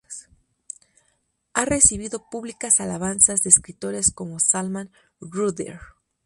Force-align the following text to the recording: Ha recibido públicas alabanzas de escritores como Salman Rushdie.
Ha 1.53 1.63
recibido 1.65 2.27
públicas 2.31 2.79
alabanzas 2.79 3.43
de 3.43 3.49
escritores 3.51 4.09
como 4.09 4.39
Salman 4.39 4.89
Rushdie. 5.19 5.77